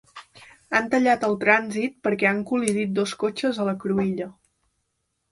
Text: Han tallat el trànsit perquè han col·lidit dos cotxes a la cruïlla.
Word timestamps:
Han 0.77 0.85
tallat 0.93 1.25
el 1.27 1.35
trànsit 1.43 1.99
perquè 2.07 2.29
han 2.29 2.39
col·lidit 2.51 2.95
dos 3.01 3.13
cotxes 3.25 3.59
a 3.61 3.67
la 3.69 3.75
cruïlla. 3.85 4.27